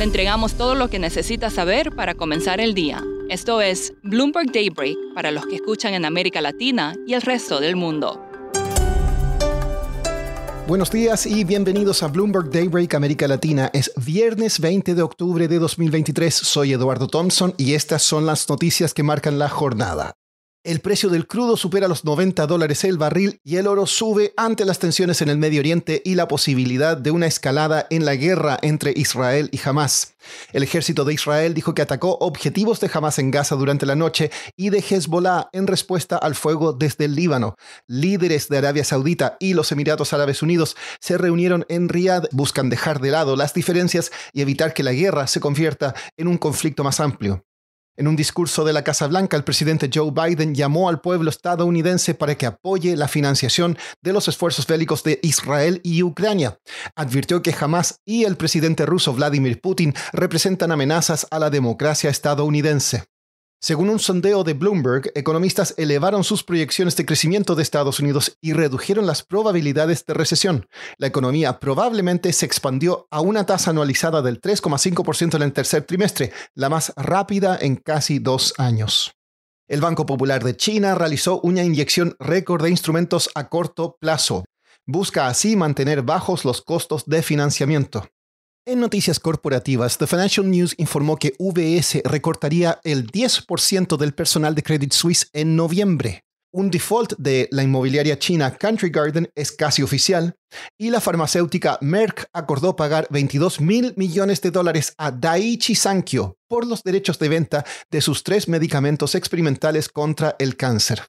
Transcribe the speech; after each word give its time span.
Le 0.00 0.04
entregamos 0.04 0.54
todo 0.54 0.74
lo 0.74 0.88
que 0.88 0.98
necesita 0.98 1.50
saber 1.50 1.94
para 1.94 2.14
comenzar 2.14 2.58
el 2.58 2.72
día. 2.72 3.04
Esto 3.28 3.60
es 3.60 3.92
Bloomberg 4.02 4.50
Daybreak 4.50 4.96
para 5.14 5.30
los 5.30 5.44
que 5.44 5.56
escuchan 5.56 5.92
en 5.92 6.06
América 6.06 6.40
Latina 6.40 6.94
y 7.06 7.12
el 7.12 7.20
resto 7.20 7.60
del 7.60 7.76
mundo. 7.76 8.18
Buenos 10.66 10.90
días 10.90 11.26
y 11.26 11.44
bienvenidos 11.44 12.02
a 12.02 12.08
Bloomberg 12.08 12.48
Daybreak 12.48 12.94
América 12.94 13.28
Latina. 13.28 13.68
Es 13.74 13.92
viernes 13.94 14.58
20 14.58 14.94
de 14.94 15.02
octubre 15.02 15.48
de 15.48 15.58
2023. 15.58 16.34
Soy 16.34 16.72
Eduardo 16.72 17.06
Thompson 17.06 17.52
y 17.58 17.74
estas 17.74 18.02
son 18.02 18.24
las 18.24 18.48
noticias 18.48 18.94
que 18.94 19.02
marcan 19.02 19.38
la 19.38 19.50
jornada. 19.50 20.14
El 20.62 20.80
precio 20.80 21.08
del 21.08 21.26
crudo 21.26 21.56
supera 21.56 21.88
los 21.88 22.04
90 22.04 22.46
dólares 22.46 22.84
el 22.84 22.98
barril 22.98 23.40
y 23.42 23.56
el 23.56 23.66
oro 23.66 23.86
sube 23.86 24.34
ante 24.36 24.66
las 24.66 24.78
tensiones 24.78 25.22
en 25.22 25.30
el 25.30 25.38
Medio 25.38 25.60
Oriente 25.60 26.02
y 26.04 26.16
la 26.16 26.28
posibilidad 26.28 26.98
de 26.98 27.10
una 27.10 27.26
escalada 27.26 27.86
en 27.88 28.04
la 28.04 28.14
guerra 28.14 28.58
entre 28.60 28.92
Israel 28.94 29.48
y 29.52 29.60
Hamas. 29.64 30.16
El 30.52 30.62
ejército 30.62 31.06
de 31.06 31.14
Israel 31.14 31.54
dijo 31.54 31.74
que 31.74 31.80
atacó 31.80 32.18
objetivos 32.20 32.78
de 32.78 32.90
Hamas 32.92 33.18
en 33.18 33.30
Gaza 33.30 33.56
durante 33.56 33.86
la 33.86 33.96
noche 33.96 34.30
y 34.54 34.68
de 34.68 34.84
Hezbollah 34.86 35.48
en 35.54 35.66
respuesta 35.66 36.18
al 36.18 36.34
fuego 36.34 36.74
desde 36.74 37.06
el 37.06 37.14
Líbano. 37.14 37.56
Líderes 37.86 38.50
de 38.50 38.58
Arabia 38.58 38.84
Saudita 38.84 39.38
y 39.40 39.54
los 39.54 39.72
Emiratos 39.72 40.12
Árabes 40.12 40.42
Unidos 40.42 40.76
se 41.00 41.16
reunieron 41.16 41.64
en 41.70 41.88
Riyadh, 41.88 42.28
buscan 42.32 42.68
dejar 42.68 43.00
de 43.00 43.12
lado 43.12 43.34
las 43.34 43.54
diferencias 43.54 44.12
y 44.34 44.42
evitar 44.42 44.74
que 44.74 44.82
la 44.82 44.92
guerra 44.92 45.26
se 45.26 45.40
convierta 45.40 45.94
en 46.18 46.28
un 46.28 46.36
conflicto 46.36 46.84
más 46.84 47.00
amplio. 47.00 47.46
En 48.00 48.08
un 48.08 48.16
discurso 48.16 48.64
de 48.64 48.72
la 48.72 48.82
Casa 48.82 49.06
Blanca, 49.08 49.36
el 49.36 49.44
presidente 49.44 49.90
Joe 49.92 50.10
Biden 50.10 50.54
llamó 50.54 50.88
al 50.88 51.02
pueblo 51.02 51.28
estadounidense 51.28 52.14
para 52.14 52.34
que 52.34 52.46
apoye 52.46 52.96
la 52.96 53.08
financiación 53.08 53.76
de 54.00 54.14
los 54.14 54.26
esfuerzos 54.26 54.66
bélicos 54.66 55.02
de 55.02 55.20
Israel 55.22 55.82
y 55.84 56.02
Ucrania. 56.02 56.58
Advirtió 56.96 57.42
que 57.42 57.54
Hamas 57.60 58.00
y 58.06 58.24
el 58.24 58.38
presidente 58.38 58.86
ruso 58.86 59.12
Vladimir 59.12 59.60
Putin 59.60 59.92
representan 60.14 60.72
amenazas 60.72 61.26
a 61.30 61.38
la 61.38 61.50
democracia 61.50 62.08
estadounidense. 62.08 63.04
Según 63.62 63.90
un 63.90 63.98
sondeo 63.98 64.42
de 64.42 64.54
Bloomberg, 64.54 65.12
economistas 65.14 65.74
elevaron 65.76 66.24
sus 66.24 66.42
proyecciones 66.42 66.96
de 66.96 67.04
crecimiento 67.04 67.54
de 67.54 67.62
Estados 67.62 68.00
Unidos 68.00 68.38
y 68.40 68.54
redujeron 68.54 69.06
las 69.06 69.22
probabilidades 69.22 70.06
de 70.06 70.14
recesión. 70.14 70.66
La 70.96 71.08
economía 71.08 71.60
probablemente 71.60 72.32
se 72.32 72.46
expandió 72.46 73.06
a 73.10 73.20
una 73.20 73.44
tasa 73.44 73.70
anualizada 73.70 74.22
del 74.22 74.40
3,5% 74.40 75.34
en 75.34 75.42
el 75.42 75.52
tercer 75.52 75.82
trimestre, 75.82 76.32
la 76.54 76.70
más 76.70 76.94
rápida 76.96 77.58
en 77.60 77.76
casi 77.76 78.18
dos 78.18 78.54
años. 78.56 79.12
El 79.68 79.82
Banco 79.82 80.06
Popular 80.06 80.42
de 80.42 80.56
China 80.56 80.94
realizó 80.94 81.42
una 81.42 81.62
inyección 81.62 82.16
récord 82.18 82.62
de 82.62 82.70
instrumentos 82.70 83.28
a 83.34 83.50
corto 83.50 83.98
plazo. 84.00 84.46
Busca 84.86 85.26
así 85.26 85.54
mantener 85.54 86.00
bajos 86.00 86.46
los 86.46 86.62
costos 86.62 87.04
de 87.04 87.22
financiamiento. 87.22 88.08
En 88.66 88.78
noticias 88.78 89.18
corporativas, 89.18 89.96
The 89.96 90.06
Financial 90.06 90.48
News 90.48 90.74
informó 90.76 91.16
que 91.16 91.32
VS 91.38 92.02
recortaría 92.04 92.78
el 92.84 93.10
10% 93.10 93.96
del 93.96 94.12
personal 94.12 94.54
de 94.54 94.62
Credit 94.62 94.92
Suisse 94.92 95.30
en 95.32 95.56
noviembre. 95.56 96.24
Un 96.52 96.70
default 96.70 97.14
de 97.16 97.48
la 97.52 97.62
inmobiliaria 97.62 98.18
china 98.18 98.54
Country 98.54 98.90
Garden 98.90 99.30
es 99.34 99.52
casi 99.52 99.82
oficial 99.82 100.34
y 100.78 100.90
la 100.90 101.00
farmacéutica 101.00 101.78
Merck 101.80 102.26
acordó 102.34 102.76
pagar 102.76 103.06
22 103.08 103.62
mil 103.62 103.94
millones 103.96 104.42
de 104.42 104.50
dólares 104.50 104.92
a 104.98 105.10
Daiichi 105.10 105.74
Sankyo 105.74 106.36
por 106.46 106.66
los 106.66 106.82
derechos 106.82 107.18
de 107.18 107.30
venta 107.30 107.64
de 107.90 108.02
sus 108.02 108.24
tres 108.24 108.46
medicamentos 108.46 109.14
experimentales 109.14 109.88
contra 109.88 110.36
el 110.38 110.56
cáncer. 110.56 111.06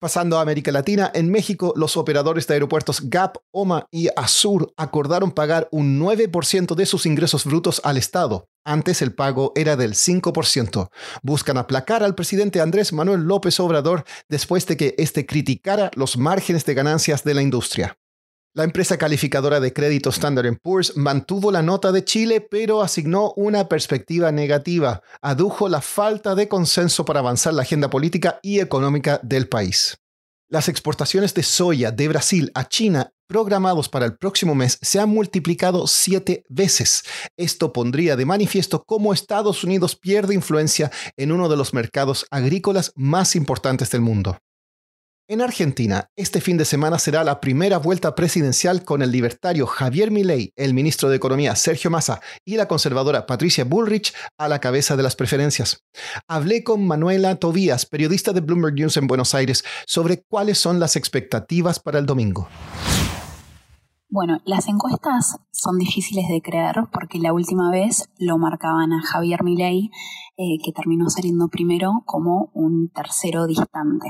Pasando 0.00 0.38
a 0.38 0.40
América 0.40 0.72
Latina, 0.72 1.10
en 1.12 1.30
México 1.30 1.74
los 1.76 1.98
operadores 1.98 2.46
de 2.46 2.54
aeropuertos 2.54 3.10
Gap, 3.10 3.36
OMA 3.50 3.86
y 3.90 4.08
Azur 4.16 4.72
acordaron 4.78 5.30
pagar 5.30 5.68
un 5.72 6.00
9% 6.00 6.74
de 6.74 6.86
sus 6.86 7.04
ingresos 7.04 7.44
brutos 7.44 7.82
al 7.84 7.98
Estado. 7.98 8.48
Antes 8.64 9.02
el 9.02 9.14
pago 9.14 9.52
era 9.56 9.76
del 9.76 9.92
5%. 9.92 10.88
Buscan 11.22 11.58
aplacar 11.58 12.02
al 12.02 12.14
presidente 12.14 12.62
Andrés 12.62 12.94
Manuel 12.94 13.24
López 13.24 13.60
Obrador 13.60 14.04
después 14.30 14.66
de 14.66 14.78
que 14.78 14.94
éste 14.96 15.26
criticara 15.26 15.90
los 15.94 16.16
márgenes 16.16 16.64
de 16.64 16.72
ganancias 16.72 17.22
de 17.22 17.34
la 17.34 17.42
industria. 17.42 17.98
La 18.52 18.64
empresa 18.64 18.98
calificadora 18.98 19.60
de 19.60 19.72
crédito 19.72 20.10
Standard 20.10 20.58
Poor's 20.60 20.96
mantuvo 20.96 21.52
la 21.52 21.62
nota 21.62 21.92
de 21.92 22.04
Chile, 22.04 22.40
pero 22.40 22.82
asignó 22.82 23.32
una 23.36 23.68
perspectiva 23.68 24.32
negativa. 24.32 25.02
Adujo 25.22 25.68
la 25.68 25.80
falta 25.80 26.34
de 26.34 26.48
consenso 26.48 27.04
para 27.04 27.20
avanzar 27.20 27.54
la 27.54 27.62
agenda 27.62 27.90
política 27.90 28.40
y 28.42 28.58
económica 28.58 29.20
del 29.22 29.46
país. 29.46 29.98
Las 30.48 30.68
exportaciones 30.68 31.32
de 31.32 31.44
soya 31.44 31.92
de 31.92 32.08
Brasil 32.08 32.50
a 32.54 32.66
China 32.66 33.12
programados 33.28 33.88
para 33.88 34.04
el 34.06 34.16
próximo 34.16 34.56
mes 34.56 34.78
se 34.82 34.98
han 34.98 35.10
multiplicado 35.10 35.86
siete 35.86 36.44
veces. 36.48 37.04
Esto 37.36 37.72
pondría 37.72 38.16
de 38.16 38.26
manifiesto 38.26 38.82
cómo 38.84 39.12
Estados 39.12 39.62
Unidos 39.62 39.94
pierde 39.94 40.34
influencia 40.34 40.90
en 41.16 41.30
uno 41.30 41.48
de 41.48 41.56
los 41.56 41.72
mercados 41.72 42.26
agrícolas 42.32 42.92
más 42.96 43.36
importantes 43.36 43.92
del 43.92 44.00
mundo. 44.00 44.38
En 45.30 45.40
Argentina, 45.40 46.10
este 46.16 46.40
fin 46.40 46.56
de 46.56 46.64
semana 46.64 46.98
será 46.98 47.22
la 47.22 47.40
primera 47.40 47.78
vuelta 47.78 48.16
presidencial 48.16 48.84
con 48.84 49.00
el 49.00 49.12
libertario 49.12 49.64
Javier 49.64 50.10
Milei, 50.10 50.52
el 50.56 50.74
ministro 50.74 51.08
de 51.08 51.14
Economía 51.14 51.54
Sergio 51.54 51.88
Massa 51.88 52.20
y 52.44 52.56
la 52.56 52.66
conservadora 52.66 53.26
Patricia 53.26 53.62
Bullrich 53.62 54.12
a 54.36 54.48
la 54.48 54.58
cabeza 54.58 54.96
de 54.96 55.04
las 55.04 55.14
preferencias. 55.14 55.84
Hablé 56.26 56.64
con 56.64 56.84
Manuela 56.84 57.36
Tobías, 57.36 57.86
periodista 57.86 58.32
de 58.32 58.40
Bloomberg 58.40 58.74
News 58.74 58.96
en 58.96 59.06
Buenos 59.06 59.32
Aires, 59.36 59.62
sobre 59.86 60.24
cuáles 60.28 60.58
son 60.58 60.80
las 60.80 60.96
expectativas 60.96 61.78
para 61.78 62.00
el 62.00 62.06
domingo. 62.06 62.48
Bueno, 64.12 64.38
las 64.44 64.66
encuestas 64.66 65.38
son 65.52 65.78
difíciles 65.78 66.28
de 66.28 66.42
creer 66.42 66.88
porque 66.92 67.20
la 67.20 67.32
última 67.32 67.70
vez 67.70 68.10
lo 68.18 68.38
marcaban 68.38 68.92
a 68.92 69.00
Javier 69.02 69.44
Milei, 69.44 69.92
eh, 70.36 70.58
que 70.64 70.72
terminó 70.72 71.08
saliendo 71.08 71.46
primero 71.46 72.02
como 72.06 72.50
un 72.52 72.88
tercero 72.88 73.46
distante. 73.46 74.08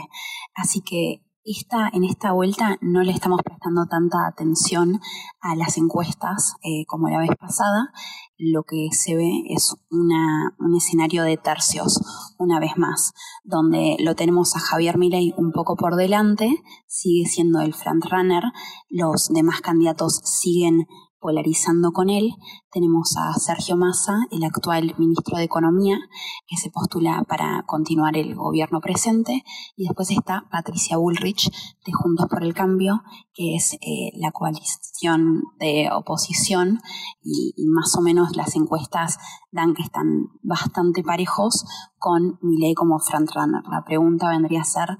Así 0.55 0.81
que 0.81 1.21
esta, 1.45 1.89
en 1.93 2.05
esta 2.05 2.33
vuelta 2.33 2.77
no 2.81 3.03
le 3.03 3.13
estamos 3.13 3.41
prestando 3.43 3.87
tanta 3.87 4.27
atención 4.27 5.01
a 5.41 5.57
las 5.57 5.79
encuestas 5.79 6.55
eh, 6.63 6.85
como 6.87 7.09
la 7.09 7.19
vez 7.19 7.31
pasada. 7.39 7.93
Lo 8.37 8.63
que 8.63 8.89
se 8.93 9.17
ve 9.17 9.43
es 9.49 9.75
un 9.91 10.75
escenario 10.75 11.25
de 11.25 11.37
tercios, 11.37 12.01
una 12.39 12.59
vez 12.59 12.73
más, 12.77 13.13
donde 13.45 13.97
lo 14.01 14.15
tenemos 14.15 14.57
a 14.57 14.61
Javier 14.61 14.97
Milei 14.97 15.35
un 15.37 15.53
poco 15.53 15.77
por 15.77 15.97
delante, 15.97 16.63
sigue 16.87 17.27
siendo 17.27 17.61
el 17.61 17.75
frontrunner, 17.75 18.45
los 18.89 19.29
demás 19.29 19.61
candidatos 19.61 20.21
siguen 20.25 20.87
polarizando 21.21 21.93
con 21.93 22.11
él. 22.11 22.33
Tenemos 22.73 23.17
a 23.17 23.33
Sergio 23.35 23.77
Massa, 23.77 24.27
el 24.31 24.43
actual 24.45 24.95
ministro 24.99 25.37
de 25.37 25.45
Economía, 25.45 25.99
que 26.47 26.57
se 26.57 26.71
postula 26.71 27.25
para 27.29 27.63
continuar 27.67 28.17
el 28.17 28.35
gobierno 28.35 28.81
presente. 28.81 29.45
Y 29.77 29.85
después 29.85 30.11
está 30.11 30.49
Patricia 30.51 30.97
Bullrich, 30.97 31.51
de 31.85 31.93
Juntos 31.93 32.27
por 32.29 32.43
el 32.43 32.55
Cambio, 32.55 33.03
que 33.35 33.55
es 33.57 33.75
eh, 33.75 34.13
la 34.15 34.33
coalición 34.33 35.43
de 35.59 35.91
oposición. 35.93 36.81
Y, 37.23 37.53
y, 37.57 37.67
más 37.67 37.95
o 37.97 38.01
menos 38.01 38.37
las 38.37 38.57
encuestas 38.57 39.19
dan 39.53 39.75
que 39.75 39.83
están 39.83 40.29
bastante 40.43 41.03
parejos 41.03 41.65
con 41.99 42.39
Milei 42.43 42.75
como 42.75 42.99
frontrunner. 42.99 43.63
La 43.71 43.85
pregunta 43.85 44.31
vendría 44.31 44.63
a 44.63 44.65
ser 44.65 44.99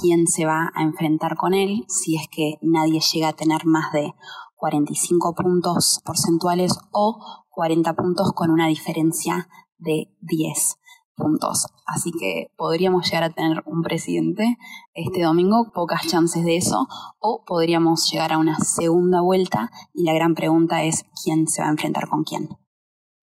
quién 0.00 0.26
se 0.26 0.44
va 0.44 0.70
a 0.74 0.82
enfrentar 0.82 1.36
con 1.36 1.54
él 1.54 1.84
si 1.88 2.16
es 2.16 2.26
que 2.28 2.58
nadie 2.62 3.00
llega 3.00 3.28
a 3.28 3.32
tener 3.32 3.64
más 3.64 3.92
de 3.92 4.12
45 4.64 5.34
puntos 5.34 6.00
porcentuales 6.06 6.72
o 6.90 7.20
40 7.50 7.92
puntos 7.92 8.32
con 8.32 8.50
una 8.50 8.66
diferencia 8.66 9.46
de 9.76 10.08
10 10.22 10.76
puntos. 11.14 11.66
Así 11.86 12.10
que 12.18 12.50
podríamos 12.56 13.04
llegar 13.04 13.24
a 13.24 13.30
tener 13.30 13.62
un 13.66 13.82
presidente 13.82 14.56
este 14.94 15.20
domingo, 15.20 15.70
pocas 15.74 16.06
chances 16.06 16.46
de 16.46 16.56
eso, 16.56 16.88
o 17.18 17.44
podríamos 17.46 18.10
llegar 18.10 18.32
a 18.32 18.38
una 18.38 18.58
segunda 18.58 19.20
vuelta 19.20 19.70
y 19.92 20.04
la 20.04 20.14
gran 20.14 20.34
pregunta 20.34 20.82
es 20.82 21.04
quién 21.22 21.46
se 21.46 21.60
va 21.60 21.68
a 21.68 21.72
enfrentar 21.72 22.08
con 22.08 22.24
quién. 22.24 22.48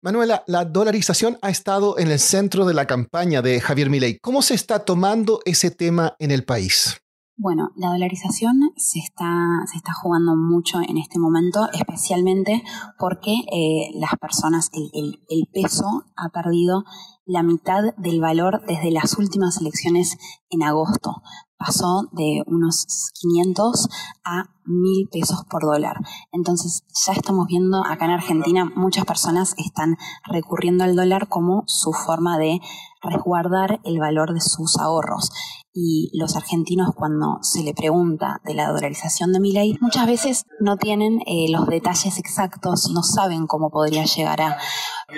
Manuela, 0.04 0.44
la 0.46 0.66
dolarización 0.66 1.40
ha 1.42 1.50
estado 1.50 1.98
en 1.98 2.12
el 2.12 2.20
centro 2.20 2.66
de 2.66 2.76
la 2.76 2.86
campaña 2.86 3.42
de 3.42 3.60
Javier 3.60 3.90
Milei. 3.90 4.20
¿Cómo 4.22 4.44
se 4.44 4.54
está 4.54 4.86
tomando 4.86 5.40
ese 5.46 5.72
tema 5.72 6.16
en 6.20 6.30
el 6.30 6.46
país? 6.46 7.01
Bueno, 7.44 7.72
la 7.76 7.90
dolarización 7.90 8.72
se 8.78 9.00
está, 9.00 9.26
se 9.66 9.78
está 9.78 9.94
jugando 9.94 10.36
mucho 10.36 10.80
en 10.80 11.00
este 11.00 11.18
momento, 11.18 11.70
especialmente 11.74 12.62
porque 13.00 13.34
eh, 13.52 13.90
las 13.96 14.12
personas, 14.22 14.70
el, 14.74 15.24
el, 15.28 15.48
peso 15.52 16.04
ha 16.16 16.30
perdido 16.30 16.84
la 17.26 17.42
mitad 17.42 17.96
del 17.98 18.22
valor 18.22 18.62
desde 18.68 18.92
las 18.92 19.18
últimas 19.18 19.60
elecciones 19.60 20.20
en 20.52 20.62
agosto. 20.62 21.24
Pasó 21.58 22.10
de 22.12 22.44
unos 22.46 23.10
500 23.20 23.90
a 24.24 24.44
1000 24.66 25.10
pesos 25.12 25.44
por 25.50 25.64
dólar. 25.64 25.98
Entonces 26.32 26.84
ya 27.08 27.14
estamos 27.14 27.48
viendo 27.48 27.84
acá 27.84 28.06
en 28.06 28.12
Argentina 28.12 28.72
muchas 28.76 29.06
personas 29.06 29.56
están 29.58 29.98
recurriendo 30.26 30.84
al 30.84 30.96
dólar 30.96 31.28
como 31.28 31.64
su 31.66 31.92
forma 31.92 32.38
de 32.38 32.60
resguardar 33.02 33.80
el 33.84 34.00
valor 34.00 34.34
de 34.34 34.42
sus 34.42 34.78
ahorros 34.78 35.32
y 35.74 36.12
los 36.14 36.36
argentinos 36.36 36.90
cuando 36.94 37.40
se 37.42 37.64
le 37.64 37.74
pregunta 37.74 38.42
de 38.44 38.54
la 38.54 38.68
dolarización 38.68 39.32
de 39.32 39.40
mi 39.40 39.54
ley, 39.54 39.78
muchas 39.80 40.06
veces 40.06 40.46
no 40.60 40.78
tienen 40.78 41.22
eh, 41.26 41.48
los 41.50 41.66
detalles 41.68 42.18
exactos, 42.20 42.92
no 42.92 43.04
saben 43.04 43.48
cómo 43.48 43.70
podría 43.70 44.04
llegar 44.04 44.42
a 44.42 44.58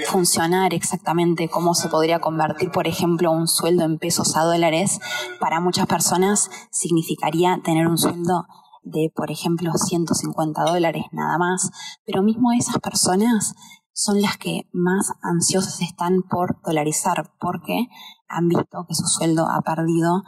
funcionar 0.08 0.74
exactamente, 0.74 1.50
cómo 1.50 1.74
se 1.74 1.90
podría 1.90 2.20
convertir, 2.20 2.72
por 2.72 2.88
ejemplo, 2.88 3.32
un 3.32 3.48
sueldo 3.48 3.84
en 3.84 3.98
pesos 3.98 4.38
a 4.38 4.44
dólares. 4.44 5.00
Para 5.40 5.60
muchas 5.60 5.88
personas 5.88 6.50
significaría 6.72 7.60
tener 7.64 7.88
un 7.88 7.98
sueldo 7.98 8.46
de, 8.84 9.12
por 9.16 9.32
ejemplo, 9.32 9.72
150 9.74 10.62
dólares 10.64 11.06
nada 11.12 11.38
más, 11.38 11.72
pero 12.06 12.22
mismo 12.22 12.52
esas 12.52 12.78
personas 12.80 13.56
son 13.94 14.22
las 14.22 14.38
que 14.38 14.68
más 14.74 15.14
ansiosas 15.22 15.82
están 15.82 16.24
por 16.24 16.62
dolarizar 16.64 17.32
porque 17.40 17.88
han 18.28 18.48
visto 18.48 18.86
que 18.88 18.96
su 18.96 19.06
sueldo 19.06 19.48
ha 19.48 19.62
perdido 19.62 20.24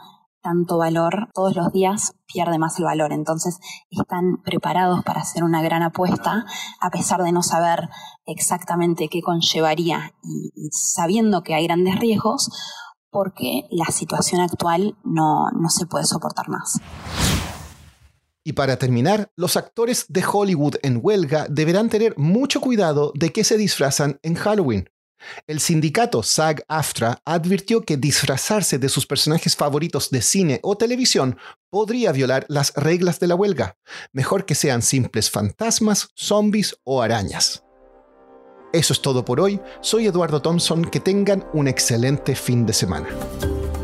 tanto 0.46 0.78
valor, 0.78 1.28
todos 1.34 1.56
los 1.56 1.72
días 1.72 2.14
pierde 2.32 2.56
más 2.58 2.78
el 2.78 2.84
valor. 2.84 3.12
Entonces 3.12 3.58
están 3.90 4.40
preparados 4.44 5.02
para 5.02 5.22
hacer 5.22 5.42
una 5.42 5.60
gran 5.60 5.82
apuesta, 5.82 6.46
a 6.80 6.90
pesar 6.90 7.24
de 7.24 7.32
no 7.32 7.42
saber 7.42 7.88
exactamente 8.26 9.08
qué 9.08 9.22
conllevaría 9.22 10.14
y, 10.22 10.68
sabiendo 10.70 11.42
que 11.42 11.56
hay 11.56 11.66
grandes 11.66 11.98
riesgos, 11.98 12.52
porque 13.10 13.66
la 13.70 13.86
situación 13.86 14.40
actual 14.40 14.96
no, 15.02 15.50
no 15.50 15.68
se 15.68 15.86
puede 15.86 16.04
soportar 16.04 16.48
más. 16.48 16.80
Y 18.46 18.52
para 18.52 18.78
terminar, 18.78 19.32
los 19.34 19.56
actores 19.56 20.06
de 20.08 20.24
Hollywood 20.24 20.76
en 20.82 21.00
huelga 21.02 21.48
deberán 21.50 21.88
tener 21.88 22.16
mucho 22.16 22.60
cuidado 22.60 23.10
de 23.16 23.32
que 23.32 23.42
se 23.42 23.58
disfrazan 23.58 24.20
en 24.22 24.36
Halloween. 24.36 24.88
El 25.48 25.58
sindicato 25.58 26.22
SAG-AFTRA 26.22 27.22
advirtió 27.24 27.80
que 27.80 27.96
disfrazarse 27.96 28.78
de 28.78 28.88
sus 28.88 29.04
personajes 29.04 29.56
favoritos 29.56 30.10
de 30.10 30.22
cine 30.22 30.60
o 30.62 30.76
televisión 30.76 31.38
podría 31.70 32.12
violar 32.12 32.46
las 32.48 32.72
reglas 32.76 33.18
de 33.18 33.26
la 33.26 33.34
huelga. 33.34 33.78
Mejor 34.12 34.46
que 34.46 34.54
sean 34.54 34.82
simples 34.82 35.28
fantasmas, 35.28 36.10
zombies 36.14 36.76
o 36.84 37.02
arañas. 37.02 37.64
Eso 38.72 38.92
es 38.92 39.02
todo 39.02 39.24
por 39.24 39.40
hoy. 39.40 39.60
Soy 39.80 40.06
Eduardo 40.06 40.40
Thompson. 40.40 40.84
Que 40.84 41.00
tengan 41.00 41.44
un 41.52 41.66
excelente 41.66 42.36
fin 42.36 42.64
de 42.64 42.74
semana. 42.74 43.08